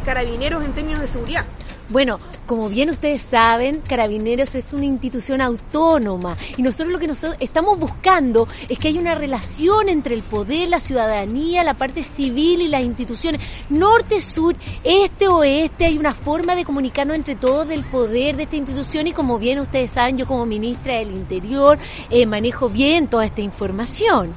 [0.00, 1.44] carabineros en términos de seguridad.
[1.90, 7.36] Bueno, como bien ustedes saben, Carabineros es una institución autónoma y nosotros lo que nosotros
[7.40, 12.62] estamos buscando es que haya una relación entre el poder, la ciudadanía, la parte civil
[12.62, 17.84] y las instituciones, norte, sur, este, oeste, hay una forma de comunicarnos entre todos del
[17.84, 22.24] poder de esta institución y como bien ustedes saben, yo como ministra del Interior eh,
[22.24, 24.32] manejo bien toda esta información.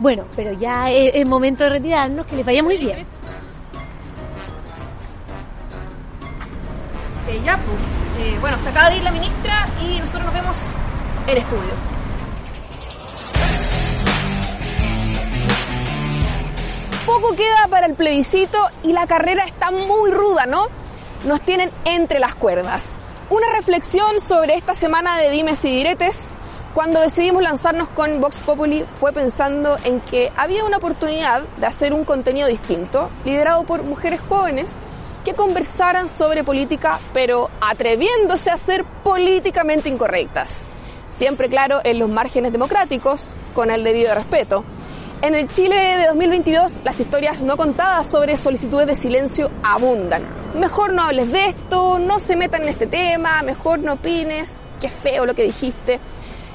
[0.00, 3.06] Bueno, pero ya es, es momento de retirarnos, que les vaya muy bien.
[7.28, 8.26] Eh, ya, pues.
[8.26, 10.56] Eh, bueno, se acaba de ir la ministra y nosotros nos vemos
[11.26, 11.72] en estudio.
[17.06, 20.66] Poco queda para el plebiscito y la carrera está muy ruda, ¿no?
[21.24, 22.98] Nos tienen entre las cuerdas.
[23.30, 26.30] Una reflexión sobre esta semana de dimes y diretes.
[26.74, 31.92] Cuando decidimos lanzarnos con Vox Populi fue pensando en que había una oportunidad de hacer
[31.92, 34.80] un contenido distinto, liderado por mujeres jóvenes
[35.24, 40.60] que conversaran sobre política, pero atreviéndose a ser políticamente incorrectas.
[41.10, 44.64] Siempre claro en los márgenes democráticos, con el debido respeto.
[45.20, 50.22] En el Chile de 2022, las historias no contadas sobre solicitudes de silencio abundan.
[50.54, 54.88] Mejor no hables de esto, no se metan en este tema, mejor no opines, qué
[54.88, 55.98] feo lo que dijiste.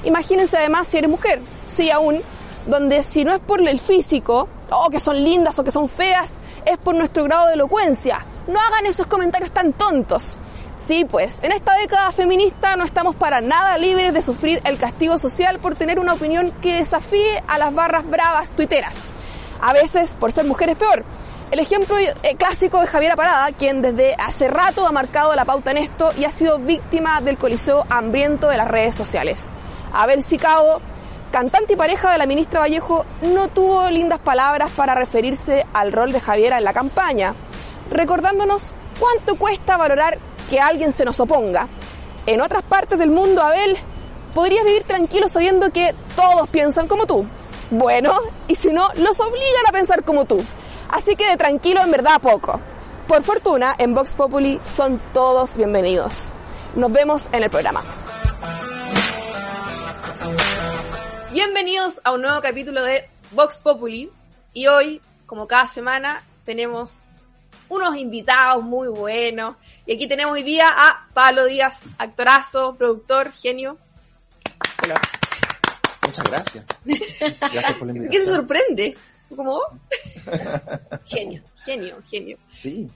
[0.04, 2.22] Imagínense además si eres mujer, sí aún,
[2.66, 6.38] donde si no es por el físico, o que son lindas o que son feas,
[6.64, 8.24] es por nuestro grado de elocuencia.
[8.46, 10.36] No hagan esos comentarios tan tontos.
[10.76, 15.18] Sí, pues, en esta década feminista no estamos para nada libres de sufrir el castigo
[15.18, 19.00] social por tener una opinión que desafíe a las barras bravas tuiteras.
[19.60, 21.04] A veces, por ser mujeres, peor.
[21.50, 25.70] El ejemplo eh, clásico de Javiera Parada, quien desde hace rato ha marcado la pauta
[25.70, 29.46] en esto y ha sido víctima del coliseo hambriento de las redes sociales.
[29.92, 30.80] Abel Sicao,
[31.30, 36.12] cantante y pareja de la ministra Vallejo, no tuvo lindas palabras para referirse al rol
[36.12, 37.34] de Javiera en la campaña,
[37.90, 40.18] recordándonos cuánto cuesta valorar
[40.48, 41.68] que alguien se nos oponga.
[42.26, 43.76] En otras partes del mundo, Abel,
[44.34, 47.26] podrías vivir tranquilo sabiendo que todos piensan como tú.
[47.70, 48.12] Bueno,
[48.48, 50.44] y si no, los obligan a pensar como tú.
[50.88, 52.60] Así que de tranquilo en verdad poco.
[53.08, 56.32] Por fortuna, en Vox Populi son todos bienvenidos.
[56.74, 57.82] Nos vemos en el programa.
[61.32, 64.10] Bienvenidos a un nuevo capítulo de Vox Populi.
[64.52, 67.06] Y hoy, como cada semana, tenemos
[67.68, 69.56] unos invitados muy buenos.
[69.86, 73.78] Y aquí tenemos hoy día a Pablo Díaz, actorazo, productor, genio.
[74.82, 75.00] Hola.
[76.06, 76.64] Muchas gracias.
[76.84, 78.10] Gracias por la invitación.
[78.10, 78.96] ¿Qué se sorprende?
[79.34, 79.66] ¿Como vos?
[81.04, 82.38] genio, genio, genio.
[82.52, 82.88] Sí,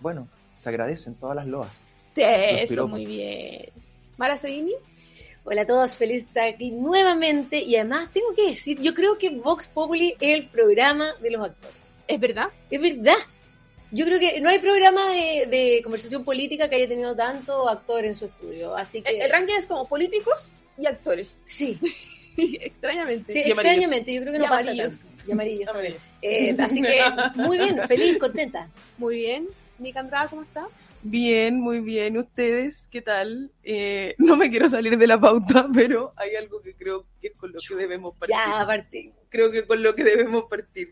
[0.00, 0.28] bueno,
[0.58, 1.88] se agradecen todas las loas.
[2.14, 3.70] Sí, eso, muy bien.
[4.16, 4.74] Mara Seguini.
[5.44, 9.16] Hola a todos, feliz de estar aquí nuevamente y además tengo que decir, yo creo
[9.16, 11.76] que Vox Populi es el programa de los actores.
[12.08, 12.48] ¿Es verdad?
[12.68, 13.14] Es verdad.
[13.92, 18.04] Yo creo que no hay programa de, de conversación política que haya tenido tanto actor
[18.04, 19.10] en su estudio, así que...
[19.10, 21.40] El, el ranking es como políticos y actores.
[21.44, 21.78] Sí,
[22.60, 23.32] extrañamente.
[23.32, 24.98] sí Y extrañamente, yo creo que no Y pasa amarillos.
[25.00, 25.24] tanto.
[25.26, 25.68] Y amarillos.
[25.70, 26.00] Amarillos.
[26.22, 27.00] Eh, así que
[27.36, 28.68] muy bien, feliz, contenta.
[28.98, 29.48] Muy bien.
[29.78, 30.66] Nica Andrada, ¿cómo está?
[31.02, 32.16] Bien, muy bien.
[32.18, 33.52] ¿Ustedes qué tal?
[33.62, 37.36] Eh, no me quiero salir de la pauta, pero hay algo que creo que es
[37.36, 38.36] con lo que debemos partir.
[38.36, 39.12] Ya, aparte.
[39.28, 40.88] Creo que con lo que debemos partir.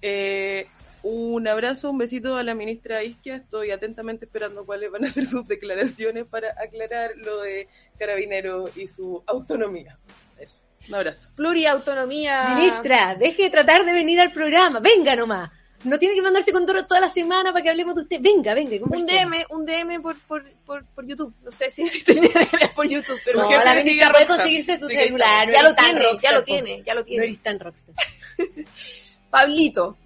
[0.00, 0.66] Eh,
[1.02, 3.36] un abrazo, un besito a la ministra Isquia.
[3.36, 7.68] Estoy atentamente esperando cuáles van a ser sus declaraciones para aclarar lo de
[7.98, 9.98] Carabinero y su autonomía.
[10.38, 10.62] Eso.
[10.88, 11.30] Un abrazo.
[11.36, 12.54] Pluriautonomía.
[12.56, 15.50] Ministra, deje de tratar de venir al programa, venga nomás.
[15.84, 18.18] No tiene que mandarse con Toro toda la semana para que hablemos de usted.
[18.20, 19.04] Venga, venga, Un.
[19.04, 21.34] DM, un DM por, por, por, por YouTube.
[21.42, 24.26] No sé si existe DM por YouTube, pero No, la ministra a puede Rockstar.
[24.28, 25.46] conseguirse su Sigue celular.
[25.48, 27.24] no ya lo tiene, ya lo tiene, ya lo No tiene.
[27.26, 27.94] eres tan rockstar.
[29.30, 29.96] Pablito.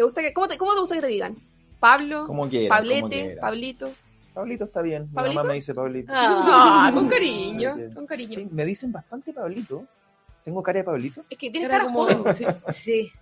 [0.00, 1.34] ¿Te gusta que, cómo, te, ¿Cómo te gusta que te digan?
[1.78, 3.36] Pablo, Como quieran, Pablete.
[3.38, 3.92] Pablito.
[4.32, 5.02] Pablito está bien.
[5.02, 5.34] Mi ¿Pablito?
[5.34, 6.10] mamá me dice Pablito.
[6.16, 6.90] Ah.
[6.94, 8.48] Con cariño, con Sí, cariño.
[8.50, 9.84] me dicen bastante Pablito.
[10.42, 11.22] ¿Tengo cara de Pablito?
[11.28, 12.34] Es que tienes cara como- joven.
[12.34, 12.46] sí.
[12.72, 13.12] Sí.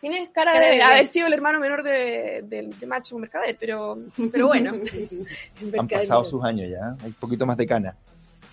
[0.00, 3.58] Tienes cara Cara de de haber sido el hermano menor de, de, de Macho Mercader,
[3.60, 3.98] pero,
[4.32, 4.72] pero bueno.
[5.78, 6.96] Han pasado sus años ya.
[7.02, 7.94] Hay un poquito más de cana.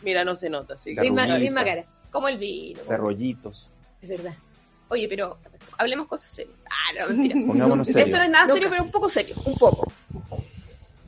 [0.01, 0.93] Mira, no se nota, sí.
[0.99, 2.81] Misma, misma cara, Como el vino.
[2.89, 3.71] De rollitos.
[4.01, 4.33] es verdad.
[4.89, 5.37] Oye, pero
[5.77, 6.55] hablemos cosas serias.
[6.69, 7.35] Ah, no, mentira.
[7.47, 8.07] Pongámonos serios.
[8.07, 8.71] Esto no es nada serio, Nunca.
[8.71, 9.91] pero un poco serio, un poco.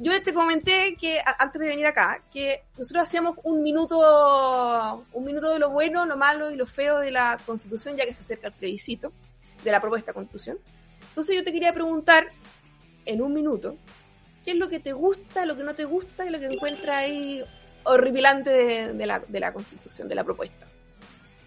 [0.02, 5.52] Yo te comenté que antes de venir acá, que nosotros hacíamos un minuto, un minuto
[5.52, 8.48] de lo bueno, lo malo y lo feo de la constitución, ya que se acerca
[8.48, 9.12] el plebiscito
[9.62, 10.58] de la propuesta de constitución.
[11.10, 12.30] Entonces yo te quería preguntar,
[13.06, 13.76] en un minuto,
[14.46, 16.96] ¿qué es lo que te gusta, lo que no te gusta y lo que encuentras
[16.96, 17.44] ahí
[17.84, 20.66] horripilante de, de la, de la constitución, de la propuesta?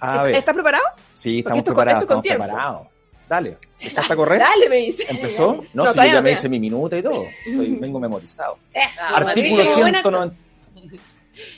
[0.03, 0.35] A ver.
[0.37, 0.85] ¿Estás preparado?
[1.15, 2.03] Sí, estamos esto preparados.
[2.03, 2.45] esto Estamos tiempo.
[2.45, 2.87] preparados.
[3.29, 4.39] Dale, ¿echaste a correr?
[4.41, 5.07] Dale, me dice.
[5.09, 5.65] ¿Empezó?
[5.73, 7.23] No, No, si yo ya no me hice mi minuto y todo.
[7.47, 8.59] Estoy- vengo memorizado.
[8.75, 10.37] Eso, Artículo buena 190.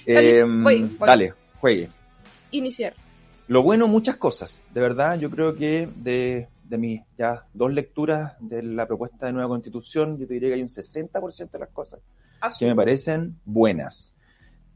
[0.07, 1.07] Dale, Eh, voy, voy.
[1.09, 1.89] Dale, juegue.
[2.53, 2.95] Iniciar.
[3.49, 4.67] Lo bueno, muchas cosas.
[4.73, 9.33] De verdad, yo creo que de, de mis ya dos lecturas de la propuesta de
[9.33, 12.01] nueva constitución, yo te diría que hay un 60% de las cosas
[12.59, 14.14] que me parecen buenas.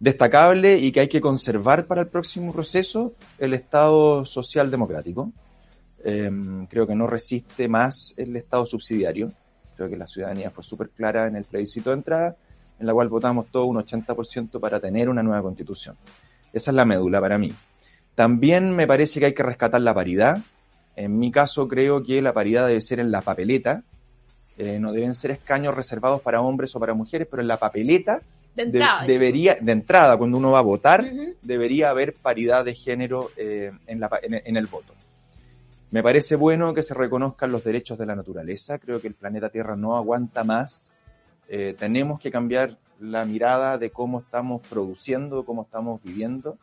[0.01, 5.33] Destacable y que hay que conservar para el próximo proceso el Estado social democrático.
[6.05, 6.31] Eh,
[6.71, 9.33] creo que no resiste más el Estado subsidiario.
[9.77, 12.37] Creo que la ciudadanía fue súper clara en el plebiscito de entrada,
[12.79, 15.97] en la cual votamos todo un 80% para tener una nueva constitución.
[16.53, 17.53] Esa es la médula para mí.
[18.15, 20.39] También me parece que hay que rescatar la paridad.
[20.95, 23.83] En mi caso creo que la paridad debe ser en la papeleta.
[24.57, 28.23] Eh, no deben ser escaños reservados para hombres o para mujeres, pero en la papeleta
[28.65, 29.07] De de- entrada.
[29.07, 31.35] debería, de entrada, cuando uno va a votar, Ujú.
[31.43, 34.95] debería haber paridad de género eh, en, la en, en el voto.
[35.91, 38.79] Me parece bueno que se reconozcan los derechos de la naturaleza.
[38.79, 40.93] Creo que el planeta Tierra no aguanta más.
[41.49, 46.59] Eh, tenemos que cambiar la mirada de cómo estamos produciendo, cómo estamos viviendo.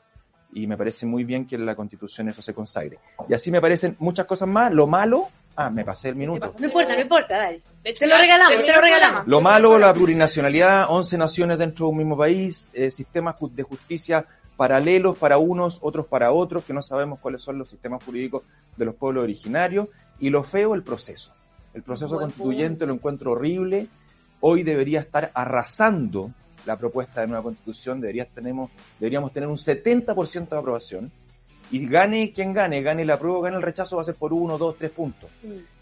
[0.54, 3.00] Y me parece muy bien que en la Constitución eso se consagre.
[3.28, 4.72] Y así me parecen muchas cosas más.
[4.72, 6.54] Lo malo, ah, me pasé el minuto.
[6.58, 7.62] No importa, no importa, dale.
[7.84, 9.28] Te lo regalamos, te lo regalamos.
[9.28, 14.26] Lo malo, la plurinacionalidad, 11 naciones dentro de un mismo país, eh, sistemas de justicia
[14.56, 18.44] paralelos para unos, otros para otros, que no sabemos cuáles son los sistemas jurídicos
[18.78, 19.88] de los pueblos originarios.
[20.20, 21.34] Y lo feo, el proceso.
[21.74, 23.90] El proceso Buen constituyente lo encuentro horrible.
[24.40, 26.32] Hoy debería estar arrasando
[26.66, 28.00] la propuesta de nueva constitución.
[28.00, 31.12] Deberías, tenemos, deberíamos tener un 70% de aprobación.
[31.76, 34.58] Y gane quien gane, gane la apruebo, gane el rechazo, va a ser por uno,
[34.58, 35.30] dos, tres puntos.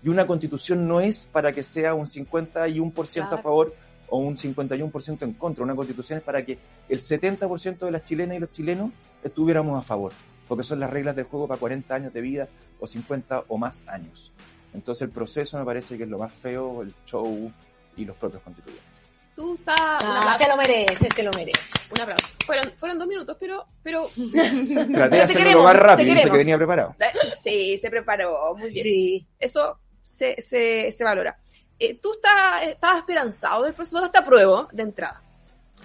[0.01, 3.75] Y una constitución no es para que sea un 51% a favor
[4.09, 5.63] o un 51% en contra.
[5.63, 6.57] Una constitución es para que
[6.89, 8.89] el 70% de las chilenas y los chilenos
[9.23, 10.13] estuviéramos a favor,
[10.47, 12.47] porque son las reglas del juego para 40 años de vida
[12.79, 14.33] o 50 o más años.
[14.73, 17.51] Entonces el proceso me parece que es lo más feo, el show
[17.95, 18.92] y los propios constituyentes.
[19.35, 19.77] Tú estás.
[19.79, 21.73] Ah, se lo merece, se lo merece.
[21.91, 22.25] Un aplauso.
[22.45, 23.65] Fueron, fueron dos minutos, pero.
[23.81, 26.95] pero Traté de te hacerlo queremos, más te rápido, dice que venía preparado.
[27.41, 28.55] sí, se preparó.
[28.55, 28.83] Muy bien.
[28.83, 29.27] Sí.
[29.39, 31.37] Eso se, se, se valora.
[31.79, 35.21] Eh, tú estás, estabas esperanzado del proceso, votaste a prueba de entrada.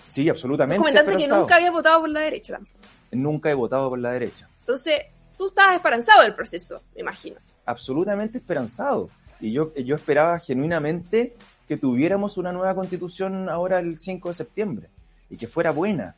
[0.06, 0.78] Sí, absolutamente.
[0.78, 2.78] Comentaste que nunca había votado por la derecha tampoco.
[3.12, 4.48] Nunca he votado por la derecha.
[4.60, 5.00] Entonces,
[5.36, 7.40] tú estabas esperanzado del proceso, me imagino.
[7.64, 9.08] absolutamente esperanzado.
[9.40, 11.34] Y yo, yo esperaba genuinamente
[11.68, 14.88] que tuviéramos una nueva constitución ahora el 5 de septiembre
[15.28, 16.16] y que fuera buena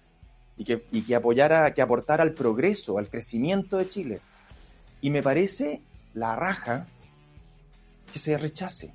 [0.56, 4.20] y que, y que apoyara, que aportara al progreso, al crecimiento de Chile.
[5.00, 5.82] Y me parece
[6.14, 6.86] la raja
[8.12, 8.94] que se rechace.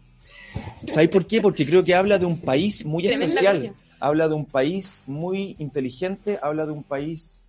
[0.87, 1.41] ¿Sabes por qué?
[1.41, 5.55] Porque creo que habla de un país muy Tremenda especial, habla de un país muy
[5.59, 7.41] inteligente, habla de un país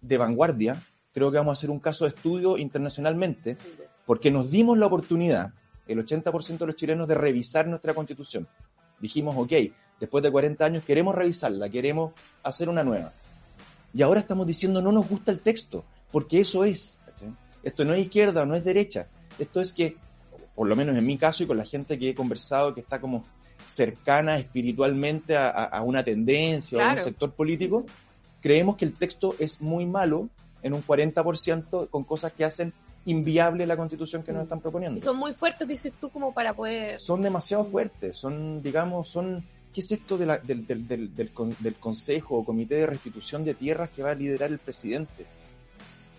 [0.00, 0.82] de vanguardia.
[1.12, 3.56] Creo que vamos a hacer un caso de estudio internacionalmente
[4.06, 5.52] porque nos dimos la oportunidad,
[5.86, 8.46] el 80% de los chilenos, de revisar nuestra constitución.
[9.00, 9.52] Dijimos, ok,
[10.00, 12.12] después de 40 años queremos revisarla, queremos
[12.42, 13.12] hacer una nueva.
[13.94, 16.98] Y ahora estamos diciendo, no nos gusta el texto, porque eso es.
[17.62, 19.08] Esto no es izquierda, no es derecha.
[19.38, 19.96] Esto es que,
[20.54, 23.00] por lo menos en mi caso y con la gente que he conversado, que está
[23.00, 23.24] como
[23.64, 27.00] cercana espiritualmente a, a- a una tendencia o a Claro.
[27.00, 27.84] un sector político,
[28.40, 30.28] creemos que el texto es muy malo
[30.62, 32.72] en un 40% con cosas que hacen
[33.06, 34.98] inviable la constitución que nos están proponiendo.
[34.98, 36.98] Y son muy fuertes, dices tú, como para poder...
[36.98, 39.44] Son demasiado fuertes, son, digamos, son...
[39.72, 42.86] ¿Qué es esto de la- del, del, del, del con- del Consejo o Comité de
[42.86, 45.26] Restitución de Tierras que va a liderar el presidente?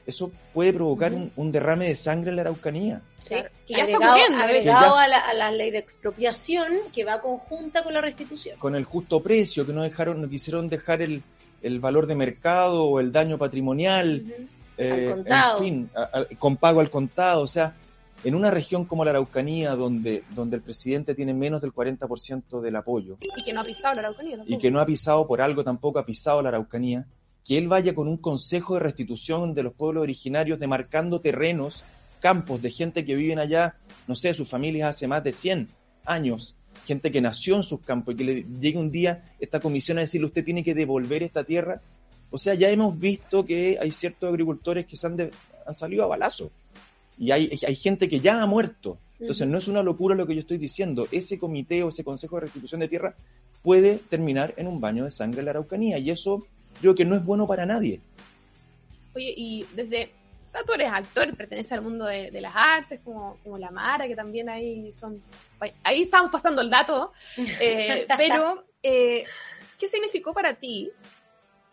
[0.06, 3.02] Eso puede provocar un, un derrame de sangre en la Araucanía.
[3.28, 4.44] Claro, que ya está ocurriendo, ¿eh?
[4.44, 8.58] agregado Que a, la, a la ley de expropiación que va conjunta con la restitución.
[8.58, 11.24] Con el justo precio, que no dejaron, no quisieron dejar el,
[11.62, 14.24] el valor de mercado o el daño patrimonial.
[14.24, 14.48] Ujú.
[14.78, 15.16] Eh.
[15.58, 17.42] En fin, a- a- con pago al contado.
[17.42, 17.76] O sea,
[18.24, 22.76] en una región como la Araucanía, donde, donde el presidente tiene menos del 40% del
[22.76, 24.54] apoyo Y que no ha pisado la Araucanía tampoco.
[24.56, 27.06] y que no ha pisado por algo, tampoco ha pisado la Araucanía,
[27.46, 31.86] que él vaya con un consejo de restitución de los pueblos originarios demarcando terrenos,
[32.20, 33.76] campos de gente que viven allá,
[34.08, 35.68] no sé, sus familias hace más de 100
[36.04, 36.56] años,
[36.86, 40.02] gente que nació en sus campos y que le llegue un día esta comisión a
[40.02, 41.82] decirle usted tiene que devolver esta tierra.
[42.30, 45.32] O sea, ya hemos visto que hay ciertos agricultores que se han, de-
[45.66, 46.52] han salido a balazo
[47.18, 48.98] y hay, hay gente que ya ha muerto.
[49.20, 51.08] Entonces no es una locura lo que yo estoy diciendo.
[51.12, 53.16] Ese comité o ese consejo de restitución de tierra
[53.64, 56.46] puede terminar en un baño de sangre en la Araucanía y eso
[56.80, 58.00] creo que no es bueno para nadie.
[59.16, 60.12] Oye, y desde...
[60.46, 63.70] O sea, tú eres actor, perteneces al mundo de, de las artes, como, como la
[63.72, 65.22] Mara, que también ahí son...
[65.84, 67.12] Ahí estamos pasando el dato.
[67.60, 69.26] eh, pero, eh,
[69.80, 70.90] ¿qué significó para ti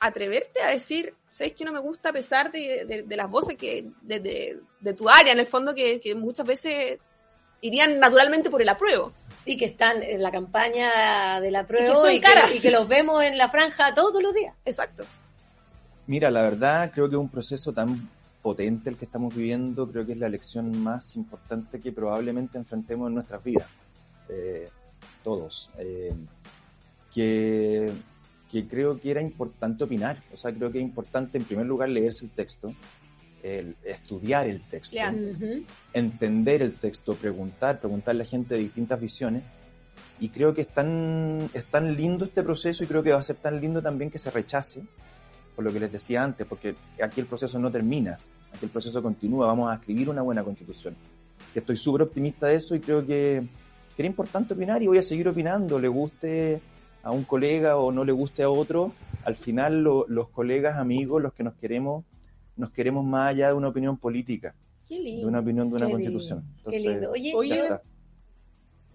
[0.00, 4.60] atreverte a decir, ¿sabes que no me gusta a pesar de, las voces que de,
[4.80, 6.98] de, tu área, en el fondo, que, que muchas veces
[7.60, 9.12] irían naturalmente por el apruebo?
[9.46, 12.20] y que están en la campaña de la prueba y,
[12.60, 14.54] que, los vemos en la franja todos los días.
[14.64, 15.04] Exacto.
[16.06, 18.08] Mira, la verdad creo que es un proceso tan
[18.42, 23.08] potente el que estamos viviendo, creo que es la elección más importante que probablemente enfrentemos
[23.08, 23.66] en nuestras vidas,
[24.28, 24.68] eh,
[25.22, 25.70] todos.
[25.78, 26.14] Eh,
[27.12, 27.90] que,
[28.54, 31.88] que creo que era importante opinar, o sea, creo que es importante en primer lugar
[31.88, 32.72] leerse el texto,
[33.42, 34.96] el estudiar el texto,
[35.92, 39.42] entender el texto, preguntar, preguntarle a gente de distintas visiones.
[40.20, 43.24] Y creo que es tan, es tan lindo este proceso y creo que va a
[43.24, 44.84] ser tan lindo también que se rechace,
[45.56, 48.16] por lo que les decía antes, porque aquí el proceso no termina,
[48.52, 50.94] aquí el proceso continúa, vamos a escribir una buena constitución.
[51.52, 53.48] Que estoy súper optimista de eso y creo que,
[53.96, 56.62] que, era importante opinar y voy a seguir opinando, le guste
[57.04, 58.92] a un colega o no le guste a otro,
[59.24, 62.04] al final los colegas, amigos, los que nos queremos,
[62.56, 64.54] nos queremos más allá de una opinión política,
[64.88, 66.44] de una opinión de una constitución.
[66.68, 67.10] Qué lindo.
[67.12, 67.78] Oye, Oye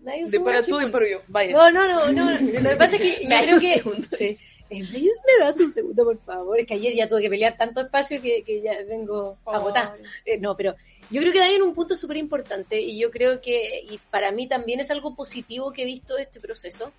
[0.02, 1.22] de para tú, de para yo.
[1.28, 1.52] Vaya.
[1.52, 2.32] No, no, no, no.
[2.32, 4.18] Lo que pasa es que yo creo que.
[4.18, 4.38] Sí.
[4.72, 6.60] Me das un segundo, por favor.
[6.60, 9.96] Es que ayer ya tuve que pelear tanto espacio que, que ya vengo agotada.
[10.26, 10.76] Eh, no, pero
[11.10, 14.48] yo creo que hay un punto súper importante y yo creo que, y para mí
[14.48, 16.92] también es algo positivo que he visto de este proceso,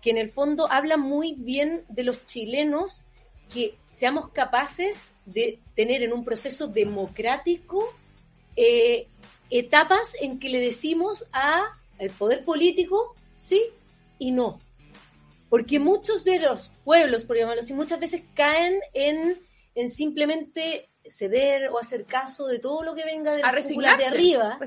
[0.00, 3.04] que en el fondo habla muy bien de los chilenos
[3.52, 7.92] que seamos capaces de tener en un proceso democrático
[8.56, 9.06] eh,
[9.50, 13.62] etapas en que le decimos a el poder político sí
[14.18, 14.58] y no.
[15.48, 19.40] Porque muchos de los pueblos, por llamarlo así, muchas veces caen en,
[19.74, 24.58] en simplemente ceder o hacer caso de todo lo que venga de, la de arriba.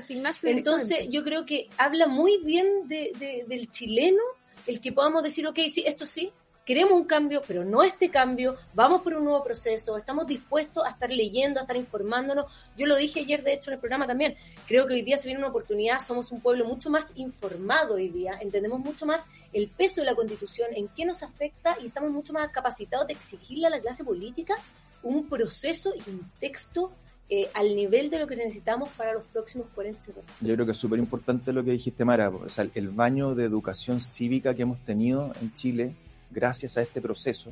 [0.42, 4.22] Entonces yo creo que habla muy bien de, del chileno
[4.66, 6.32] el que podamos decir, ok, sí, esto sí,
[6.64, 10.90] queremos un cambio, pero no este cambio, vamos por un nuevo proceso, estamos dispuestos a
[10.90, 12.46] estar leyendo, a estar informándonos.
[12.76, 15.26] Yo lo dije ayer, de hecho, en el programa también, creo que hoy día se
[15.26, 19.68] viene una oportunidad, somos un pueblo mucho más informado hoy día, entendemos mucho más el
[19.68, 23.66] peso de la constitución, en qué nos afecta y estamos mucho más capacitados de exigirle
[23.66, 24.54] a la clase política
[25.02, 26.92] un proceso y un texto
[27.34, 30.24] eh, al nivel de lo que necesitamos para los próximos 40 años.
[30.42, 32.28] Yo creo que es súper importante lo que dijiste, Mara.
[32.28, 35.94] O sea, el baño de educación cívica que hemos tenido en Chile
[36.30, 37.50] gracias a este proceso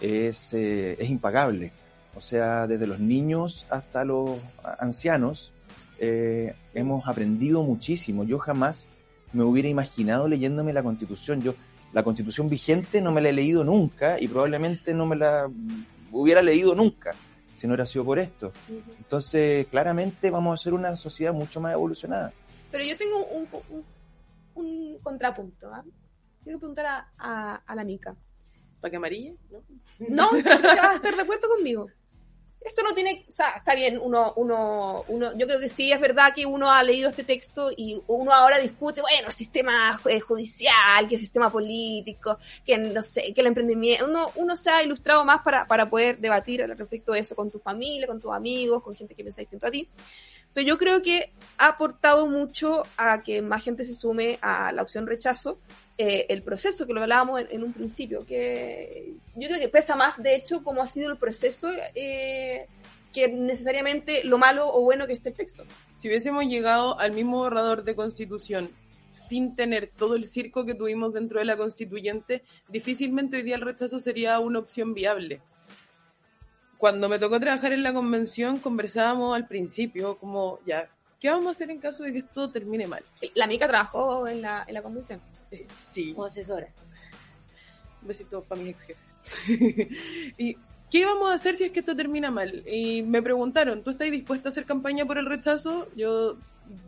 [0.00, 1.72] es, eh, es impagable.
[2.14, 4.38] O sea, desde los niños hasta los
[4.78, 5.52] ancianos
[5.98, 8.22] eh, hemos aprendido muchísimo.
[8.22, 8.90] Yo jamás
[9.32, 11.42] me hubiera imaginado leyéndome la constitución.
[11.42, 11.56] Yo
[11.92, 15.50] la constitución vigente no me la he leído nunca y probablemente no me la
[16.12, 17.10] hubiera leído nunca
[17.60, 18.54] si no hubiera sido por esto.
[18.96, 22.32] Entonces, claramente vamos a ser una sociedad mucho más evolucionada.
[22.70, 23.46] Pero yo tengo un,
[24.54, 25.68] un, contrapunto.
[25.70, 25.84] ¿ah?
[26.42, 26.86] Quiero preguntar
[27.18, 28.16] a, a, la Mica.
[28.80, 29.34] ¿Para que amarilla?
[29.98, 31.88] No, no vas a estar de acuerdo conmigo.
[32.60, 35.98] Esto no tiene, o sea, está bien, uno, uno, uno, yo creo que sí es
[35.98, 41.08] verdad que uno ha leído este texto y uno ahora discute, bueno, sistema eh, judicial,
[41.08, 45.40] que sistema político, que no sé, que el emprendimiento, uno, uno se ha ilustrado más
[45.40, 48.94] para, para poder debatir al respecto de eso con tu familia, con tus amigos, con
[48.94, 49.88] gente que piensa distinto a ti.
[50.52, 54.82] Pero yo creo que ha aportado mucho a que más gente se sume a la
[54.82, 55.58] opción rechazo
[56.02, 60.16] eh, el proceso, que lo hablábamos en, un principio, que yo creo que pesa más,
[60.22, 62.66] de hecho, cómo ha sido el proceso eh,
[63.12, 65.62] que necesariamente lo malo o bueno que esté el texto.
[65.96, 68.70] Si hubiésemos llegado al mismo borrador de constitución
[69.10, 73.60] sin tener todo el circo que tuvimos dentro de la constituyente, difícilmente hoy día el
[73.60, 75.42] rechazo sería una opción viable.
[76.78, 80.88] Cuando me tocó trabajar en la convención, conversábamos al principio como, ya,
[81.20, 83.04] ¿qué vamos a hacer en caso de que esto termine mal?
[83.34, 85.20] La Mica trabajó en la, en la convención.
[85.92, 86.14] sí.
[86.14, 86.68] Como asesora.
[88.02, 89.10] Un besito para mis ex jefes.
[90.38, 90.56] y
[90.90, 92.66] ¿qué vamos a hacer si es que esto termina mal?
[92.66, 95.88] Y me preguntaron, ¿tú estás dispuesta a hacer campaña por el rechazo?
[95.94, 96.38] Yo,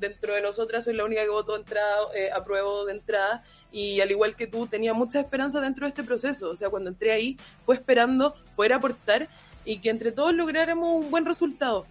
[0.00, 4.10] dentro de nosotras, soy la única que votó entrada, eh, apruebo de entrada, y al
[4.10, 6.48] igual que tú, tenía mucha esperanza dentro de este proceso.
[6.48, 7.36] O sea, cuando entré ahí,
[7.66, 9.28] fue esperando poder aportar
[9.66, 11.86] y que entre todos lográramos un buen resultado.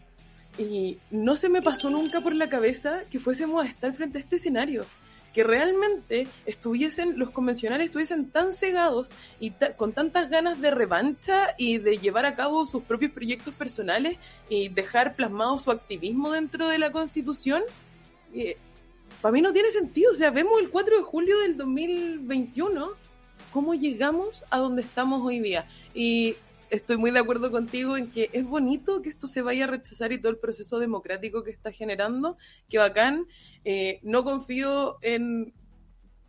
[0.57, 4.21] Y no se me pasó nunca por la cabeza que fuésemos a estar frente a
[4.21, 4.85] este escenario
[5.33, 11.77] que realmente estuviesen, los convencionales estuviesen tan cegados y con tantas ganas de revancha y
[11.77, 14.17] de llevar a cabo sus propios proyectos personales
[14.49, 17.63] y dejar plasmado su activismo dentro de la constitución,
[18.33, 18.57] eh,
[19.21, 20.11] para mí no tiene sentido.
[20.11, 22.89] O sea, vemos el 4 de julio del 2021
[23.51, 25.67] cómo llegamos a donde estamos hoy día.
[25.93, 26.35] Y
[26.71, 30.11] estoy muy de acuerdo contigo en que es bonito que esto se vaya a rechazar
[30.11, 32.37] y todo el proceso democrático que está generando,
[32.69, 33.27] que bacán.
[33.65, 35.53] Eh, no confío en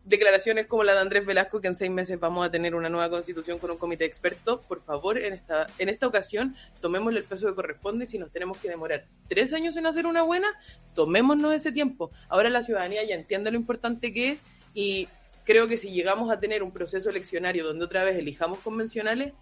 [0.04, 3.08] declaraciones como la de Andrés Velasco, que en seis meses vamos a tener una nueva
[3.08, 7.24] constitución con un comité de expertos, por favor, en esta, en esta ocasión, tomémosle el
[7.24, 10.48] peso que corresponde si nos tenemos que demorar tres años en hacer una buena,
[10.94, 12.10] tomémonos ese tiempo.
[12.28, 14.40] Ahora la ciudadanía ya entiende lo importante que es
[14.74, 15.08] y
[15.44, 19.34] creo que si llegamos a tener un proceso eleccionario donde otra vez elijamos convencionales,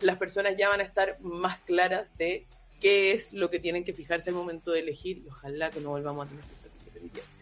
[0.00, 2.46] las personas ya van a estar más claras de
[2.80, 5.90] qué es lo que tienen que fijarse al momento de elegir y ojalá que no
[5.90, 7.36] volvamos a tener que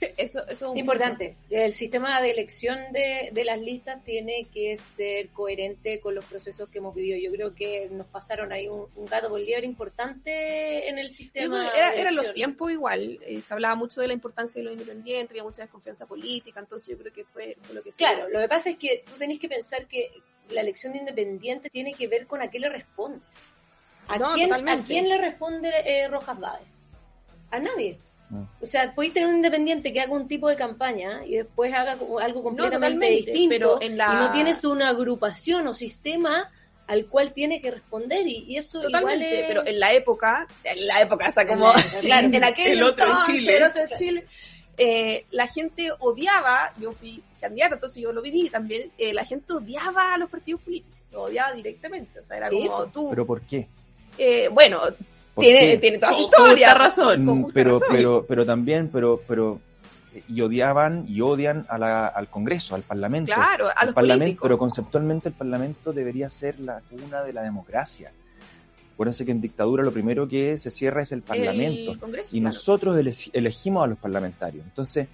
[0.16, 1.36] eso, eso es importante.
[1.50, 6.68] El sistema de elección de, de, las listas tiene que ser coherente con los procesos
[6.68, 7.18] que hemos vivido.
[7.18, 11.70] Yo creo que nos pasaron ahí un, gato por liebre importante en el sistema.
[11.74, 13.18] Era, eran los tiempos igual.
[13.26, 16.88] Eh, se hablaba mucho de la importancia de los independientes, había mucha desconfianza política, entonces
[16.88, 19.48] yo creo que fue, lo que Claro, lo que pasa es que tú tenés que
[19.48, 20.10] pensar que
[20.50, 23.22] la elección de independiente tiene que ver con a qué le respondes.
[24.08, 26.64] ¿A, quién, ¿a quién le responde eh, Rojas Bade?
[27.50, 27.98] A nadie.
[28.60, 31.96] O sea, podéis tener un independiente que haga un tipo de campaña y después haga
[32.20, 34.12] algo completamente distinto pero en la...
[34.12, 36.50] y no tienes una agrupación o sistema
[36.86, 39.44] al cual tiene que responder y, eso igual es...
[39.46, 43.56] pero en la época, en la época, o sea, como en aquel el otro Chile,
[43.56, 44.26] el otro Chile
[44.76, 49.52] eh, la gente odiaba, yo fui candidata, entonces yo lo viví también, eh, la gente
[49.52, 53.10] odiaba a los partidos políticos, lo odiaba directamente, o sea, era como tú.
[53.10, 53.68] ¿Pero por qué?
[54.16, 54.80] Eh, bueno,
[55.38, 56.74] tiene, tiene toda su historia.
[56.74, 57.24] razón.
[57.24, 59.60] Mm, pero, pero, pero también, pero, pero,
[60.28, 63.32] y odiaban y odian a la, al Congreso, al Parlamento.
[63.32, 68.12] Claro, a los Parlamento, Pero conceptualmente el Parlamento debería ser la cuna de la democracia.
[68.98, 71.96] Acuérdense que en dictadura lo primero que se cierra es el Parlamento.
[72.32, 72.96] y nosotros
[73.32, 74.64] elegimos a los parlamentarios.
[74.64, 75.06] Entonces,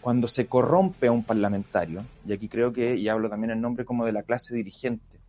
[0.00, 3.84] cuando se corrompe a un parlamentario, y aquí creo que, y hablo también en nombre
[3.84, 5.20] como de la clase dirigente,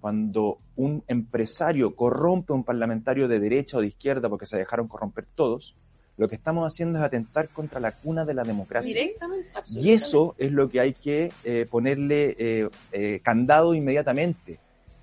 [0.00, 4.86] cuando un empresario corrompe a un parlamentario de derecha o de izquierda porque se dejaron
[4.86, 5.74] corromper todos,
[6.16, 8.94] lo que estamos haciendo es atentar contra la cuna de la democracia.
[8.94, 14.60] Directamente, Y eso es lo que hay que eh, ponerle eh, eh, candado inmediatamente.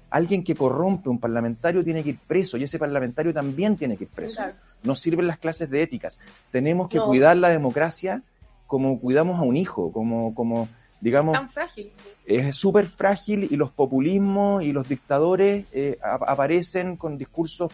[0.10, 4.06] Alguien que corrompe un parlamentario tiene que ir preso y ese parlamentario también tiene que
[4.06, 4.44] ir preso.
[4.84, 6.20] No sirven las clases de éticas.
[6.52, 8.22] Tenemos que cuidar la democracia
[8.68, 10.68] como cuidamos a un hijo, como, como
[11.02, 11.36] digamos...
[11.36, 11.92] Es tan frágil.
[12.26, 17.72] Es súper frágil y los populismos y los dictadores eh, aparecen con discursos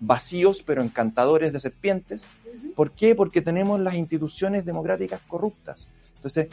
[0.00, 2.26] vacíos pero encantadores de serpientes.
[2.74, 3.14] ¿Por qué?
[3.14, 5.88] Porque tenemos las instituciones democráticas corruptas.
[6.16, 6.48] Entonces,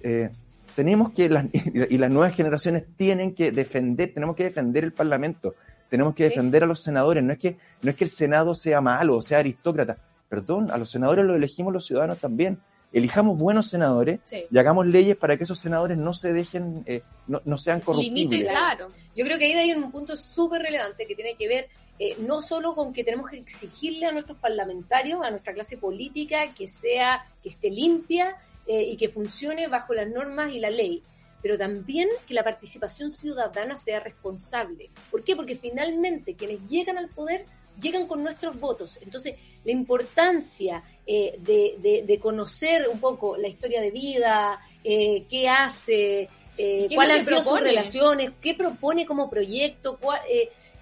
[0.00, 0.30] eh,
[0.76, 1.46] tenemos que, las,
[1.90, 5.56] y las nuevas generaciones tienen que defender, tenemos que defender el Parlamento,
[5.88, 7.24] tenemos que defender a los senadores.
[7.24, 9.98] No es que, no es que el Senado sea malo o sea aristócrata.
[10.28, 12.58] Perdón, a los senadores los elegimos los ciudadanos también
[12.92, 17.42] elijamos buenos senadores y hagamos leyes para que esos senadores no se dejen, eh, no,
[17.44, 18.48] no, sean corruptibles.
[18.48, 18.88] claro.
[19.14, 22.42] Yo creo que ahí hay un punto súper relevante que tiene que ver eh, no
[22.42, 27.26] solo con que tenemos que exigirle a nuestros parlamentarios, a nuestra clase política, que sea,
[27.42, 28.36] que esté limpia
[28.66, 31.02] eh, y que funcione bajo las normas y la ley,
[31.42, 34.90] pero también que la participación ciudadana sea responsable.
[35.10, 35.36] ¿Por qué?
[35.36, 37.44] Porque finalmente quienes llegan al poder
[37.80, 38.98] llegan con nuestros votos.
[39.02, 46.28] Entonces, la importancia eh, de, conocer un poco la historia de vida, eh, qué hace,
[46.56, 50.20] eh, cuáles han sido sus relaciones, qué propone como proyecto, cuál,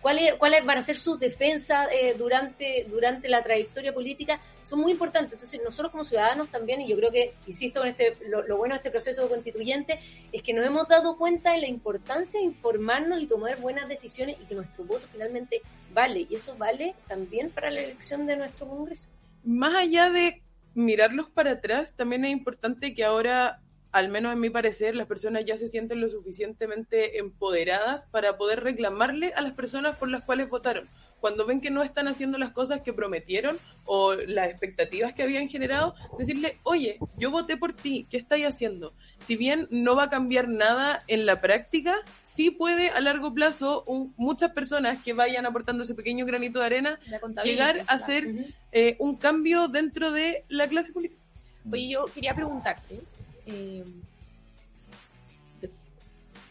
[0.05, 4.93] cuáles, cuáles van a ser sus defensas eh, durante, durante la trayectoria política, son muy
[4.93, 5.33] importantes.
[5.33, 8.77] Entonces, nosotros como ciudadanos también, y yo creo que, insisto, en este, lo, bueno de
[8.77, 13.27] este proceso constituyente es que nos hemos dado cuenta de la importancia de informarnos y
[13.27, 15.63] tomar buenas decisiones y que nuestro voto finalmente
[15.95, 16.27] vale.
[16.29, 19.09] Y eso vale también para la elección de nuestro Congreso.
[19.43, 20.43] Más allá de
[20.75, 23.63] mirarlos para atrás, también es importante que ahora
[23.95, 28.65] al menos en mi parecer, las personas ya se sienten lo suficientemente empoderadas para poder
[28.65, 30.89] reclamarle a las personas por las cuales votaron.
[31.21, 35.49] Cuando ven que no están haciendo las cosas que prometieron o las expectativas que habían
[35.49, 38.95] generado, decirle, oye, yo voté por ti, ¿qué estáis haciendo?
[39.21, 43.85] Si bien no va a cambiar nada en la práctica, sí puede a largo plazo
[44.17, 46.99] muchas personas que vayan aportando ese pequeño granito de arena
[47.45, 51.23] llegar a hacer eh, un cambio dentro de la clase política.
[51.71, 53.01] Oye, yo quería preguntarte,
[53.47, 53.85] eh,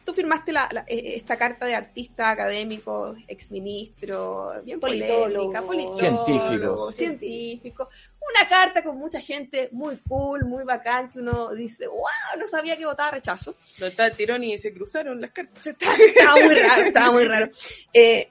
[0.04, 5.54] tú firmaste la, eh, esta carta de artista académico, exministro, bien politólogo,
[5.94, 6.92] científico.
[6.92, 7.90] científico.
[8.20, 12.06] Una carta con mucha gente muy cool, muy bacán, que uno dice, wow,
[12.38, 13.56] no sabía que votaba rechazo.
[13.80, 15.68] No está tirón y se cruzaron las cartas.
[15.68, 17.50] estaba muy raro, estaba muy raro.
[17.94, 18.30] Eh,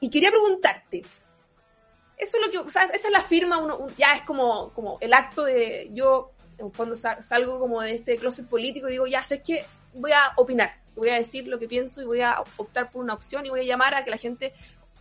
[0.00, 1.02] y quería preguntarte,
[2.18, 4.98] eso es lo que, o sea, esa es la firma, uno, ya es como, como
[5.00, 6.32] el acto de yo
[6.66, 10.32] en fondo salgo como de este closet político y digo, ya sé que voy a
[10.36, 13.50] opinar, voy a decir lo que pienso y voy a optar por una opción y
[13.50, 14.52] voy a llamar a que la gente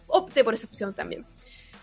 [0.08, 1.26] opte por esa opción también.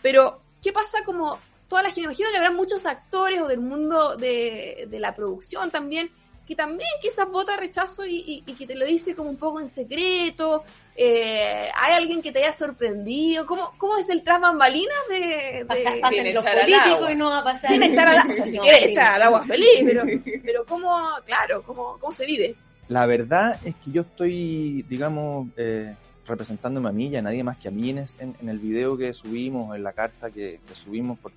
[0.02, 1.38] Pero, ¿qué pasa como
[1.68, 2.02] toda la gente?
[2.02, 6.10] Imagino que habrá muchos actores o del mundo de la producción también
[6.48, 10.64] que también quizás vota rechazo y, que te lo dice como un poco en secreto.
[11.00, 13.46] Eh, ¿Hay alguien que te haya sorprendido?
[13.46, 17.38] ¿Cómo, cómo es el tras bambalinas de, de pasa, en los políticos y no va
[17.38, 17.70] a pasar?
[17.70, 20.02] Sin echar al agua, o sea, si quieres echar al agua feliz, pero,
[20.44, 22.56] pero ¿cómo, claro, cómo, cómo se vive?
[22.88, 25.94] La verdad es que yo estoy, digamos, eh,
[26.26, 29.14] representándome a mí y a nadie más que a mí en, en, el video que
[29.14, 31.30] subimos, en la carta que, que subimos, por,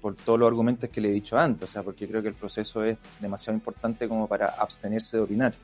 [0.00, 2.34] por todos los argumentos que le he dicho antes, o sea, porque creo que el
[2.34, 5.54] proceso es demasiado importante como para abstenerse de opinar.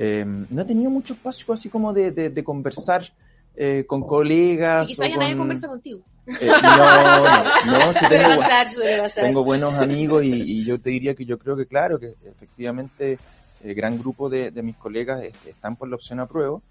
[0.00, 3.12] Eh, no he tenido mucho espacio así como de, de, conversar
[3.56, 4.88] eh, con colegas.
[4.88, 6.00] Y quizá ya nadie conversa contigo.
[6.40, 8.66] Eh, no, no, no, sí tengo, pasar,
[9.14, 13.18] tengo buenos amigos y, y, yo te diría que yo creo que claro, que efectivamente
[13.64, 16.62] el gran grupo de, de mis colegas están por la opción apruebo,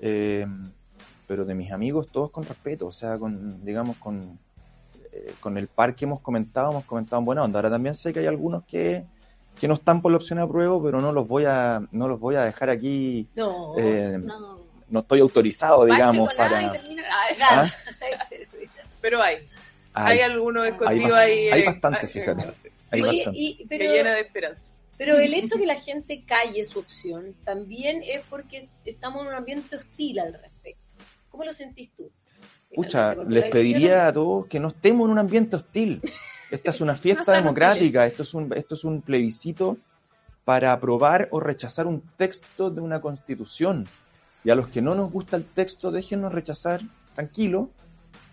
[0.00, 0.46] eh,
[1.26, 4.38] pero de mis amigos todos con respeto, o sea, con, digamos, con,
[5.12, 7.58] eh, con el par que hemos comentado, hemos comentado onda.
[7.58, 9.04] Ahora también sé que hay algunos que,
[9.60, 12.20] que no están por la opción de apruebo, pero no los voy a, no los
[12.20, 13.26] voy a dejar aquí.
[13.34, 14.18] No, eh,
[14.88, 15.00] no.
[15.00, 16.72] estoy autorizado, digamos, para.
[17.42, 17.68] ¿Ah?
[19.00, 19.46] Pero hay.
[19.94, 21.48] Hay, algunos escondidos ahí.
[21.50, 22.44] Hay bastante, fíjate.
[22.90, 23.66] Hay bastante.
[23.68, 24.72] pero, que llena de esperanza.
[24.96, 29.34] Pero el hecho que la gente calle su opción también es porque estamos en un
[29.34, 30.82] ambiente hostil al respecto.
[31.30, 32.10] ¿Cómo lo sentís tú?
[32.74, 36.02] Pucha, les pediría a todos que no estemos en un ambiente hostil.
[36.50, 39.78] Esta es una fiesta democrática, esto es, un, esto es un plebiscito
[40.44, 43.86] para aprobar o rechazar un texto de una constitución.
[44.44, 46.80] Y a los que no nos gusta el texto, déjenos rechazar
[47.14, 47.70] tranquilo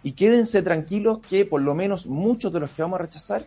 [0.04, 3.46] y quédense tranquilos que por lo menos muchos de los que vamos a rechazar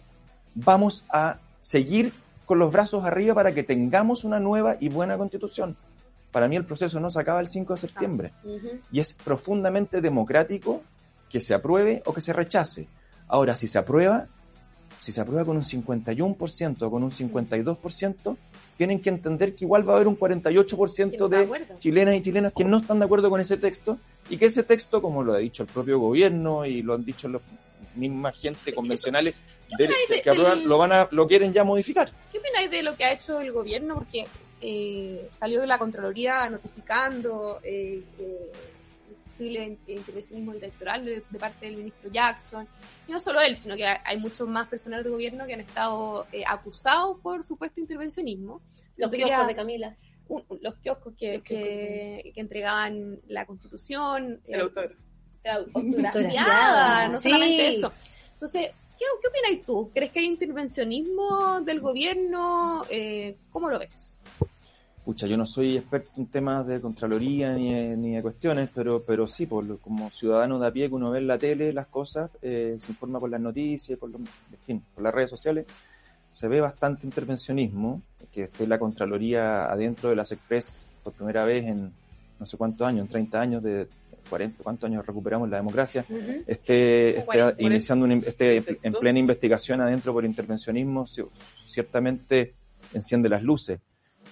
[0.55, 2.13] vamos a seguir
[2.45, 5.77] con los brazos arriba para que tengamos una nueva y buena constitución
[6.31, 8.33] para mí el proceso no se acaba el 5 de septiembre.
[8.93, 10.83] Y es profundamente democrático
[11.29, 12.89] que se apruebe o que se rechace.
[13.27, 14.27] Ahora, si se aprueba,
[15.01, 18.37] si se aprueba con un 51% o con un 52%,
[18.77, 22.65] tienen que entender que igual va a haber un 48% de chilenas y chilenas que
[22.65, 23.99] no están de acuerdo con ese texto
[24.31, 27.29] y que ese texto, como lo ha dicho el propio gobierno y lo han dicho
[27.29, 27.43] los
[27.95, 29.35] mismas gente convencionales
[29.77, 29.89] que,
[30.65, 32.13] lo van a lo quieren ya modificar.
[32.31, 33.97] ¿Qué opináis de lo que ha hecho el gobierno?
[33.97, 34.27] Porque
[34.61, 38.03] eh, salió de la Contraloría notificando eh,
[39.39, 42.67] posible intervencionismo electoral de, parte del ministro Jackson.
[43.07, 46.27] Y no solo él, sino que hay muchos más personal de gobierno que han estado
[46.33, 48.61] eh, acusados por supuesto intervencionismo.
[48.97, 49.97] Los kioscos de Camila.
[50.61, 54.41] los kioscos que, que, entregaban la constitución.
[54.49, 54.97] El autor.
[55.45, 57.93] no solamente eso.
[58.35, 59.91] Entonces, ¿qué, ¿qué opinas tú?
[59.95, 62.85] ¿Crees que hay intervencionismo del gobierno?
[62.91, 64.18] Eh, ¿Cómo lo ves?
[65.09, 69.27] Pucha, yo no soy experto en temas de Contraloría ni, ni de cuestiones, pero, pero
[69.27, 72.31] sí, por, como ciudadano de a pie que uno ve en la tele las cosas,
[72.43, 74.29] eh, se informa por las noticias, por, en
[74.67, 75.65] fin, por las redes sociales,
[76.29, 81.65] se ve bastante intervencionismo, que esté la Contraloría adentro de las Express por primera vez
[81.65, 81.91] en
[82.39, 83.89] no sé cuántos años, en 30 años de
[84.29, 86.05] 40, ¿cuántos años recuperamos la democracia?
[86.47, 87.25] esté,
[87.61, 91.07] iniciando un, esté en plena investigación adentro por intervencionismo,
[91.67, 92.53] ciertamente
[92.93, 93.81] enciende las luces.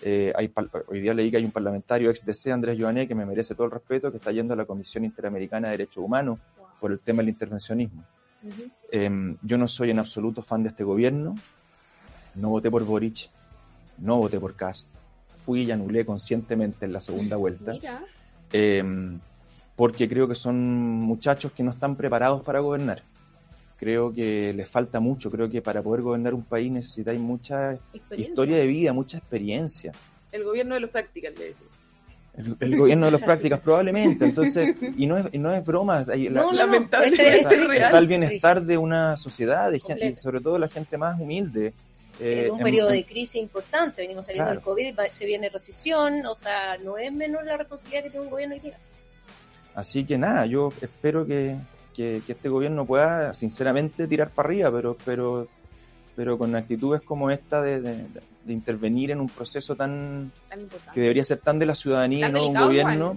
[0.02, 0.52] Eh, hay,
[0.88, 3.66] hoy día leí que hay un parlamentario ex DC, Andrés Joané, que me merece todo
[3.66, 6.38] el respeto, que está yendo a la Comisión Interamericana de Derechos Humanos
[6.80, 8.04] por el tema del intervencionismo.
[8.92, 11.34] Em, yo no soy en absoluto fan de este gobierno,
[12.34, 13.30] no voté por Boric,
[13.98, 14.88] no voté por Cast,
[15.36, 17.72] fui y anulé conscientemente en la segunda vuelta,
[18.52, 19.18] em,
[19.74, 20.56] porque creo que son
[21.00, 23.02] muchachos que no están preparados para gobernar
[23.76, 25.30] creo que les falta mucho.
[25.30, 27.78] Creo que para poder gobernar un país necesitáis mucha
[28.16, 29.92] historia de vida, mucha experiencia.
[30.32, 31.72] El gobierno de los prácticas, le decimos.
[32.60, 34.26] El, gobierno de los prácticas, probablemente.
[34.26, 36.04] Entonces, y no es, no es broma.
[36.06, 41.18] lamentablemente está, el bienestar de una sociedad, de gente, y sobre todo la gente más
[41.18, 41.72] humilde.
[42.20, 46.78] Eh, un periodo de crisis importante, venimos saliendo del COVID, se viene recesión, o sea,
[46.78, 48.78] no es menos la responsabilidad que tiene un gobierno hoy día.
[49.74, 51.56] Así que nada, yo espero que,
[51.96, 55.48] que, este gobierno pueda sinceramente tirar para arriba, pero, pero,
[56.14, 58.06] pero con actitudes como esta de,
[58.46, 60.30] intervenir en un proceso tan,
[60.92, 63.16] que debería ser tan de la ciudadanía, no un gobierno,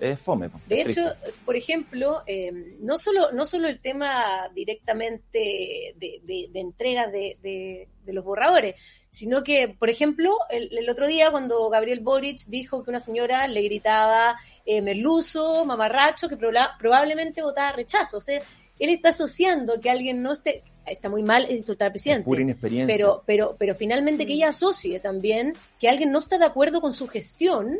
[0.00, 0.50] es fome.
[0.66, 7.88] De hecho, por ejemplo, eh, no solo no solo el tema directamente de, entrega de,
[8.06, 8.74] los borradores,
[9.10, 13.62] sino que, por ejemplo, el, otro día cuando Gabriel Boric dijo que una señora le
[13.62, 18.18] gritaba eh, merluzo, mamarracho, que probablemente votaba rechazo.
[18.18, 18.40] O sea,
[18.78, 22.24] él está asociando que alguien no esté, está muy mal insultar al presidente.
[22.24, 22.94] pura inexperiencia.
[22.96, 26.92] Pero, pero, pero finalmente que ella asocie también que alguien no está de acuerdo con
[26.92, 27.78] su gestión,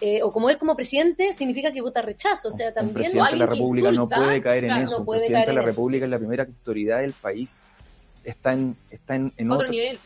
[0.00, 2.48] eh, o como él como presidente, significa que vota rechazo.
[2.48, 2.88] O sea, también.
[2.90, 4.98] Un presidente de la República no puede caer en eso.
[5.00, 7.64] un presidente de la República es la primera autoridad del país.
[8.24, 9.98] Está en, está en, otro, nivel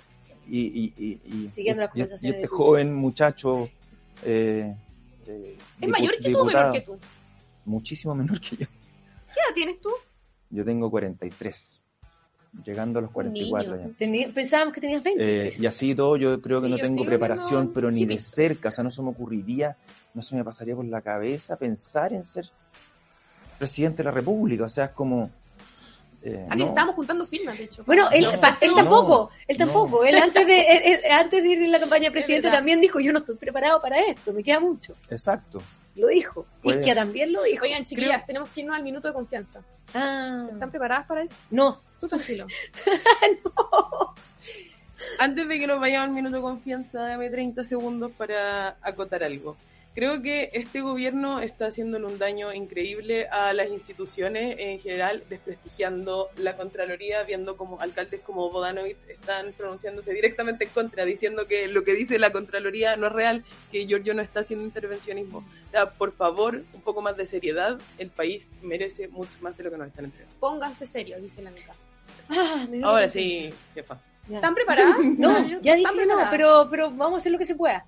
[0.47, 0.59] y,
[0.99, 3.69] y, y, Siguiendo las y- y conversaciones este de joven muchacho...
[4.25, 4.75] eh,
[5.27, 6.99] eh, ¿Es mayor que tú o diputado, menor que tú?
[7.65, 8.67] Muchísimo menor que yo.
[8.67, 9.89] ¿Qué edad tienes tú?
[10.51, 11.80] Yo tengo 43,
[12.65, 13.89] llegando a los 44 niño.
[13.99, 14.07] ya.
[14.07, 15.23] Tení- pensábamos que tenías 20.
[15.49, 18.69] Eh, y así todo, yo creo que Sí, no tengo preparación, pero ni de cerca,
[18.71, 19.77] o sea, no se me ocurriría,
[20.15, 22.47] no se me pasaría por la cabeza pensar en ser
[23.59, 25.31] presidente de la República, o sea, es como...
[26.23, 26.69] eh, Aquí no.
[26.69, 27.85] estábamos juntando firmas, de hecho.
[27.87, 29.65] Bueno, él, No, pa- él no, tampoco, él no.
[29.67, 30.05] tampoco.
[30.05, 32.99] Él antes de, él- él- antes de ir en la campaña de presidente también dijo,
[33.01, 34.95] yo no estoy preparado para esto, me queda mucho.
[35.11, 35.63] Exacto.
[35.97, 36.47] Lo dijo.
[36.61, 37.65] Fue- Isquia también lo dijo.
[37.65, 39.63] Oigan, chiquillas, tenemos que irnos al minuto de confianza.
[39.95, 41.35] Ah, ¿Están preparadas para eso?
[41.51, 41.81] no.
[42.01, 42.47] Tú tranquilo.
[45.19, 49.57] Antes de que nos vayamos al minuto de confianza, dame 30 segundos para acotar algo.
[49.93, 56.29] Creo que este gobierno está haciéndole un daño increíble a las instituciones en general, desprestigiando
[56.37, 61.83] la Contraloría, viendo como alcaldes como Bodanovich están pronunciándose directamente en contra, diciendo que lo
[61.83, 65.39] que dice la Contraloría no es real, que Giorgio no está haciendo intervencionismo.
[65.39, 69.65] O sea, por favor, un poco más de seriedad, el país merece mucho más de
[69.65, 70.37] lo que nos están entregando.
[70.39, 71.73] Pónganse serios, dice la mica.
[72.29, 73.99] Ah, Ahora sí, jefa.
[74.31, 74.99] ¿Están preparadas?
[75.19, 77.85] No, ya dije ¿Están que no, pero, pero vamos a hacer lo que se pueda.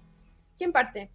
[0.58, 1.08] ¿Quién parte?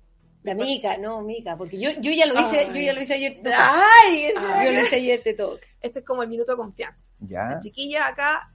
[0.47, 2.67] La mica, no, mica, porque yo, yo ya lo hice, Ay.
[2.67, 3.39] yo ya lo hice ayer.
[3.41, 4.31] te ¡Ay!
[4.36, 4.65] toca.
[4.65, 5.67] Yo lo hice ayer, te toca.
[5.81, 7.12] Este es como el minuto de confianza.
[7.19, 7.49] Ya.
[7.51, 8.49] La chiquilla acá,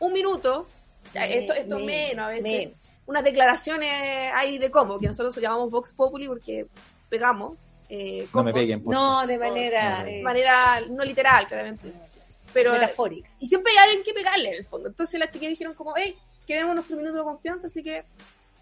[0.00, 0.66] un minuto.
[1.14, 2.70] Ya, esto esto Men- menos a veces.
[3.06, 6.66] Unas declaraciones ahí de cómo, que nosotros llamamos Vox Populi porque
[7.08, 7.58] pegamos.
[7.88, 11.92] Eh, No me peguen, por No, de manera No, eh, De manera no literal, claramente.
[12.54, 13.28] Pero, metafórica.
[13.40, 14.88] y siempre hay alguien que pegarle en el fondo.
[14.88, 16.16] Entonces las chiquillas dijeron como, hey,
[16.46, 18.04] queremos nuestro minuto de confianza, así que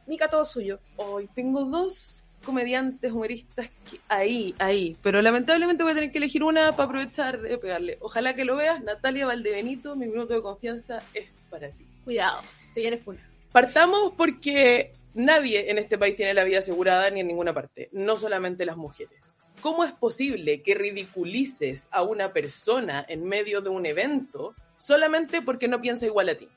[0.07, 0.81] Mica todo suyo.
[0.97, 4.97] Hoy tengo dos comediantes, humoristas que- ahí, ahí.
[5.03, 7.99] Pero lamentablemente voy a tener que elegir una para aprovechar de pegarle.
[8.01, 8.83] Ojalá que lo veas.
[8.83, 11.87] Natalia Valdebenito, mi minuto de confianza es para ti.
[12.05, 13.17] Cuidado, se viene full.
[13.53, 18.17] Partamos porque nadie en este país tiene la vida asegurada ni en ninguna parte, no
[18.17, 19.35] solamente las mujeres.
[19.61, 25.69] ¿Cómo es posible que ridiculices a una persona en medio de un evento solamente porque
[25.69, 26.49] no piensa igual a ti?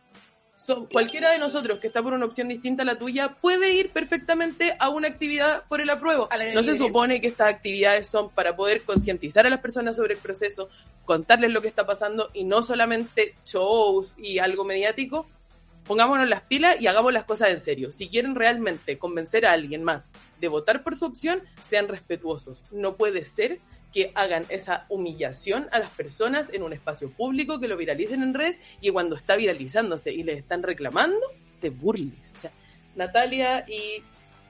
[0.56, 3.90] So- cualquiera de nosotros que está por una opción distinta a la tuya puede ir
[3.90, 6.30] perfectamente a una actividad por el apruebo.
[6.54, 10.20] No se supone que estas actividades son para poder concientizar a las personas sobre el
[10.20, 10.70] proceso,
[11.06, 15.28] contarles lo que está pasando y no solamente shows y algo mediático.
[15.86, 17.92] Pongámonos las pilas y hagamos las cosas en serio.
[17.92, 22.64] Si quieren realmente convencer a alguien más de votar por su opción, sean respetuosos.
[22.72, 23.60] No puede ser
[23.94, 28.34] que hagan esa humillación a las personas en un espacio público, que lo viralicen en
[28.34, 31.22] redes y cuando está viralizándose y les están reclamando,
[31.62, 32.32] te burles.
[32.36, 32.52] O sea,
[32.96, 34.04] Natalia y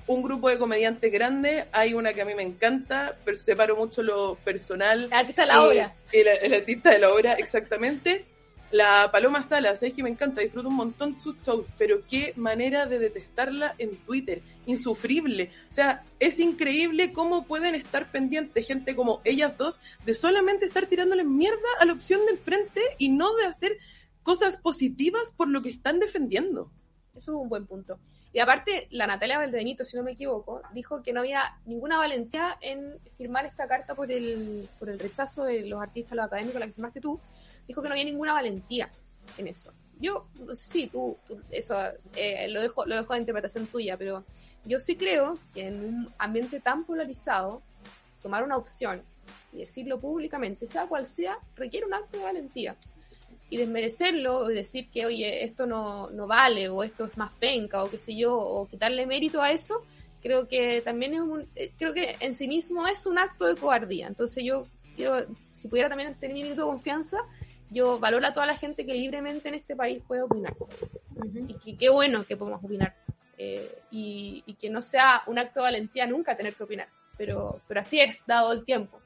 [0.08, 4.02] un grupo de comediantes grandes, hay una que a mí me encanta, pero separo mucho
[4.02, 5.96] lo personal La artista de la obra.
[6.12, 8.26] El, el artista de la obra, exactamente.
[8.74, 12.88] La Paloma Salas, es que me encanta, disfruto un montón sus shows, pero qué manera
[12.88, 15.52] de detestarla en Twitter, insufrible.
[15.70, 20.88] O sea, es increíble cómo pueden estar pendientes gente como ellas dos de solamente estar
[20.88, 23.78] tirándole mierda a la opción del frente y no de hacer
[24.24, 26.72] cosas positivas por lo que están defendiendo.
[27.16, 28.00] Eso es un buen punto.
[28.34, 32.58] Y aparte, la Natalia Valdebenito, si no me equivoco, dijo que no había ninguna valentía
[32.60, 36.66] en firmar esta carta por el, por el rechazo de los artistas, los académicos, la
[36.66, 37.20] que firmaste tú.
[37.68, 38.90] Dijo que no había ninguna valentía
[39.38, 39.72] en eso.
[40.00, 41.76] Yo, si tú, tú- eso
[42.16, 44.24] eh, lo dejo lo dejo a interpretación tuya, pero
[44.66, 47.62] yo sí creo que en un ambiente tan polarizado,
[48.22, 49.02] tomar una opción
[49.54, 52.76] y decirlo públicamente, sea cual sea, requiere un acto de valentía
[53.50, 57.84] y desmerecerlo y decir que, oye, esto no, no vale o esto es más penca
[57.84, 59.84] o qué sé yo, o quitarle mérito a eso,
[60.22, 63.56] creo que también es un, eh, creo que en sí mismo es un acto de
[63.56, 64.08] cobardía.
[64.08, 64.64] Entonces yo
[64.96, 65.18] quiero,
[65.54, 67.18] si pudiera también tener mi minuto de confianza,
[67.74, 70.54] yo valoro a toda la gente que libremente en este país puede opinar.
[71.48, 72.96] Y que qué bueno que podemos opinar.
[73.38, 76.88] Eh, y, y que no sea un acto de valentía nunca tener que opinar.
[77.18, 79.00] Pero, pero así es, dado el tiempo.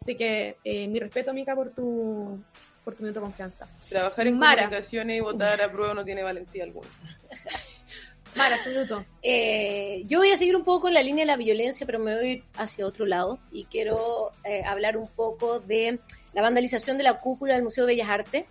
[0.00, 2.38] Así que eh, mi respeto, Mica, por tu,
[2.84, 3.66] por tu minuto de confianza.
[3.88, 4.64] Trabajar en Mara.
[4.64, 6.88] comunicaciones y votar a prueba no tiene valentía alguna.
[8.36, 9.04] Mara, su minuto.
[9.22, 12.14] Eh, yo voy a seguir un poco en la línea de la violencia, pero me
[12.16, 16.00] voy a ir hacia otro lado y quiero eh, hablar un poco de
[16.34, 18.44] la vandalización de la cúpula del Museo de Bellas Artes.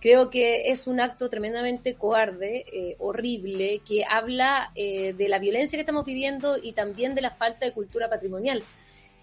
[0.00, 5.76] Creo que es un acto tremendamente cobarde, eh, horrible, que habla eh, de la violencia
[5.76, 8.62] que estamos viviendo y también de la falta de cultura patrimonial.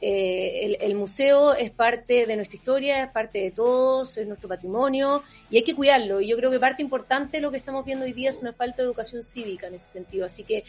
[0.04, 5.22] Eh, el, museo es parte de nuestra historia, es parte de todos, es nuestro patrimonio
[5.52, 6.20] y hay que cuidarlo.
[6.20, 8.52] Y yo creo que parte importante de lo que estamos viendo hoy día es una
[8.52, 10.26] falta de educación cívica en ese sentido.
[10.26, 10.64] Así que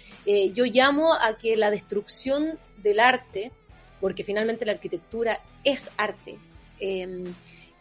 [0.53, 3.51] yo llamo a que la destrucción del arte,
[3.99, 6.37] porque finalmente la arquitectura es arte,
[6.83, 7.33] eh,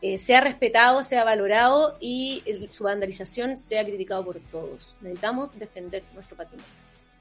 [0.01, 4.95] eh, sea respetado, sea valorado y su vandalización sea criticado por todos.
[5.01, 6.71] Necesitamos defender nuestro patrimonio.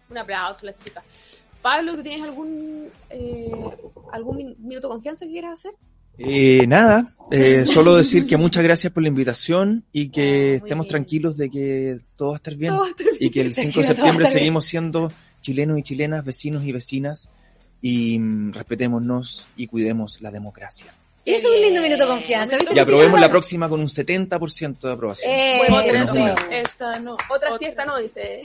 [0.08, 1.04] Un aplauso a las chicas.
[1.62, 3.52] Pablo, ¿tú tienes algún, eh,
[4.12, 5.72] algún minuto de confianza que quieras hacer?
[6.18, 10.86] Eh, nada, eh, solo decir que muchas gracias por la invitación y que ah, estemos
[10.86, 12.74] tranquilos de que todo va a estar bien,
[13.18, 15.12] y que el 5 de septiembre seguimos siendo
[15.42, 17.30] chilenos y chilenas, vecinos y vecinas
[17.82, 20.94] y mm, respetémonos y cuidemos la democracia.
[21.24, 22.56] Es un lindo minuto de confianza.
[22.72, 25.30] Y aprobemos la próxima con un 70% de aprobación.
[25.30, 25.60] Eh,
[26.50, 27.16] esta no.
[27.28, 28.42] Otra, sí, esta no, dice.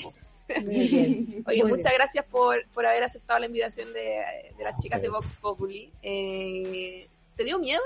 [1.47, 4.21] Oye, muchas gracias por, por haber aceptado la invitación de,
[4.57, 5.91] de las chicas de Vox Populi.
[6.01, 7.81] Eh, ¿Te dio miedo?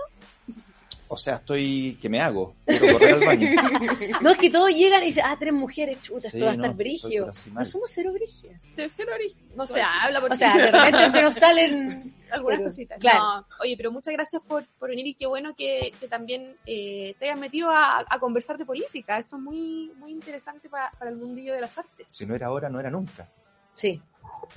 [1.12, 1.98] O sea, estoy.
[2.00, 2.54] ¿Qué me hago?
[2.68, 3.50] Quiero correr al baño.
[4.22, 6.76] no, es que todos llegan y dicen, ah, tres mujeres, chutas, esto va a estar
[6.76, 7.32] brigio.
[7.52, 8.56] No somos cero brigios.
[8.62, 9.42] Cero brigio.
[9.56, 13.00] No se habla por O sea, de repente se nos salen algunas cositas.
[13.00, 13.48] Claro.
[13.60, 17.26] oye, pero muchas gracias por, por venir y qué bueno que, que también eh, te
[17.26, 19.18] hayas metido a, a, conversar de política.
[19.18, 22.06] Eso es muy, muy interesante para, para el mundillo de las artes.
[22.08, 23.28] Si no era ahora, no era nunca.
[23.74, 24.00] Sí,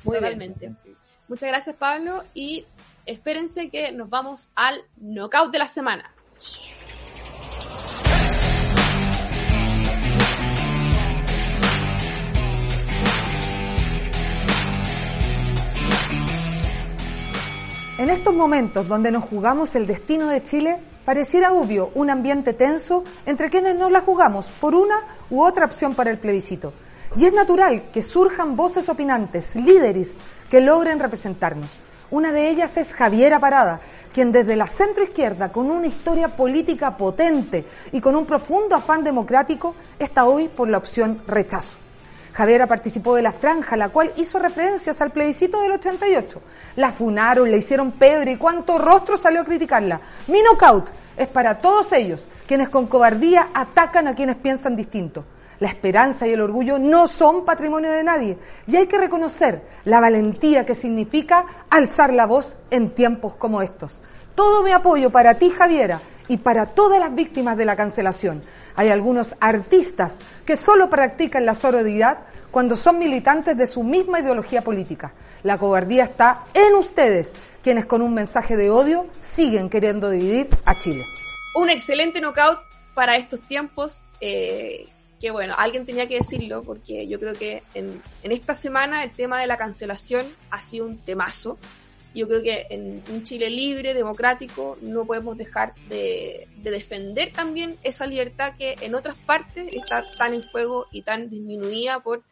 [0.04, 0.74] muy Totalmente.
[1.28, 2.66] Muchas gracias, Pablo, y
[3.06, 6.12] espérense que nos vamos al knockout de la semana.
[18.02, 23.04] En estos momentos donde nos jugamos el destino de Chile, pareciera obvio un ambiente tenso
[23.26, 24.96] entre quienes nos la jugamos por una
[25.30, 26.72] u otra opción para el plebiscito.
[27.16, 30.16] Y es natural que surjan voces opinantes, líderes,
[30.50, 31.81] que logren representarnos.
[32.12, 33.80] Una de ellas es Javiera Parada,
[34.12, 39.74] quien desde la centroizquierda, con una historia política potente y con un profundo afán democrático,
[39.98, 41.74] está hoy por la opción rechazo.
[42.34, 46.42] Javiera participó de la franja, la cual hizo referencias al plebiscito del 88.
[46.76, 49.98] La funaron, le hicieron pebre y cuánto rostro salió a criticarla.
[50.26, 55.24] Mi knockout es para todos ellos, quienes con cobardía atacan a quienes piensan distinto.
[55.62, 60.00] La esperanza y el orgullo no son patrimonio de nadie y hay que reconocer la
[60.00, 64.00] valentía que significa alzar la voz en tiempos como estos.
[64.34, 68.42] Todo mi apoyo para ti, Javiera, y para todas las víctimas de la cancelación.
[68.74, 72.18] Hay algunos artistas que solo practican la sororidad
[72.50, 75.12] cuando son militantes de su misma ideología política.
[75.44, 80.76] La cobardía está en ustedes, quienes con un mensaje de odio siguen queriendo dividir a
[80.80, 81.04] Chile.
[81.54, 82.58] Un excelente knockout
[82.94, 84.02] para estos tiempos.
[84.20, 84.88] Eh,
[85.22, 89.40] que bueno, alguien tenía que decirlo porque yo creo que en, esta semana el tema
[89.40, 91.58] de la cancelación ha sido un temazo.
[92.12, 98.04] Yo creo que en un Chile libre, democrático, no podemos dejar de, defender también esa
[98.04, 102.24] libertad que en otras partes está tan en juego y tan disminuida por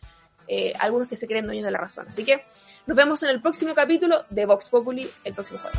[0.48, 2.06] eh, algunos que se creen dueños de la razón.
[2.08, 2.44] Así que
[2.88, 5.78] nos vemos en el próximo capítulo de Vox Populi el próximo jueves.